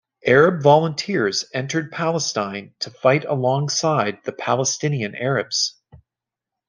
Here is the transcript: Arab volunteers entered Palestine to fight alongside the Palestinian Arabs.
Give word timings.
Arab 0.25 0.63
volunteers 0.63 1.45
entered 1.53 1.91
Palestine 1.91 2.73
to 2.79 2.89
fight 2.89 3.23
alongside 3.25 4.17
the 4.23 4.31
Palestinian 4.31 5.13
Arabs. 5.13 5.75